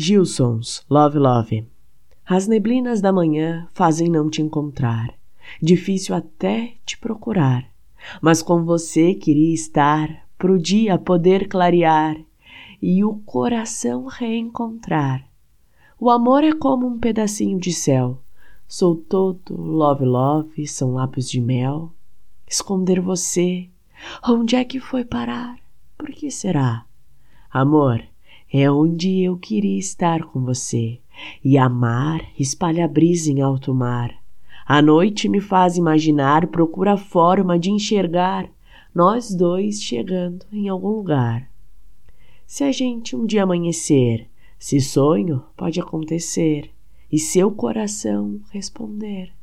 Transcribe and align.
Gilsons, 0.00 0.84
Love 0.88 1.18
Love. 1.18 1.66
As 2.24 2.46
neblinas 2.46 3.00
da 3.00 3.12
manhã 3.12 3.66
fazem 3.74 4.08
não 4.08 4.30
te 4.30 4.40
encontrar, 4.40 5.12
difícil 5.60 6.14
até 6.14 6.74
te 6.86 6.96
procurar, 6.96 7.66
mas 8.22 8.40
com 8.40 8.64
você 8.64 9.12
queria 9.12 9.52
estar, 9.52 10.08
pro 10.38 10.56
dia 10.56 10.96
poder 10.96 11.48
clarear 11.48 12.16
e 12.80 13.02
o 13.02 13.16
coração 13.26 14.06
reencontrar. 14.06 15.28
O 15.98 16.08
amor 16.10 16.44
é 16.44 16.52
como 16.52 16.86
um 16.86 16.96
pedacinho 16.96 17.58
de 17.58 17.72
céu, 17.72 18.22
sou 18.68 18.94
todo 18.94 19.60
love 19.60 20.04
love, 20.04 20.68
são 20.68 20.94
lábios 20.94 21.28
de 21.28 21.40
mel. 21.40 21.92
Esconder 22.46 23.00
você, 23.00 23.68
onde 24.24 24.54
é 24.54 24.64
que 24.64 24.78
foi 24.78 25.04
parar? 25.04 25.58
Por 25.98 26.10
que 26.10 26.30
será? 26.30 26.86
Amor, 27.50 28.00
é 28.52 28.70
onde 28.70 29.22
eu 29.22 29.36
queria 29.36 29.78
estar 29.78 30.24
com 30.24 30.40
você. 30.40 30.98
E 31.44 31.58
amar 31.58 32.20
espalha 32.38 32.86
brisa 32.86 33.30
em 33.30 33.40
alto 33.40 33.74
mar. 33.74 34.14
A 34.66 34.82
noite 34.82 35.28
me 35.28 35.40
faz 35.40 35.76
imaginar, 35.76 36.46
procura 36.48 36.96
forma 36.96 37.58
de 37.58 37.70
enxergar 37.70 38.48
nós 38.94 39.32
dois 39.32 39.82
chegando 39.82 40.44
em 40.52 40.68
algum 40.68 40.88
lugar. 40.88 41.48
Se 42.46 42.64
a 42.64 42.72
gente 42.72 43.14
um 43.14 43.26
dia 43.26 43.44
amanhecer, 43.44 44.28
se 44.58 44.80
sonho, 44.80 45.44
pode 45.56 45.80
acontecer, 45.80 46.70
e 47.10 47.18
seu 47.18 47.50
coração 47.50 48.40
responder. 48.50 49.37